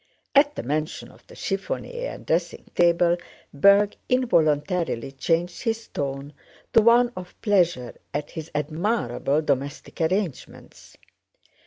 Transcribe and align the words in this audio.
(At 0.33 0.55
the 0.55 0.63
mention 0.63 1.11
of 1.11 1.27
the 1.27 1.35
chiffonier 1.35 2.09
and 2.15 2.25
dressing 2.25 2.65
table 2.73 3.17
Berg 3.53 3.95
involuntarily 4.09 5.11
changed 5.11 5.61
his 5.61 5.89
tone 5.89 6.33
to 6.73 6.81
one 6.81 7.11
of 7.15 7.39
pleasure 7.43 7.93
at 8.11 8.31
his 8.31 8.49
admirable 8.55 9.43
domestic 9.43 10.01
arrangements.) 10.01 10.97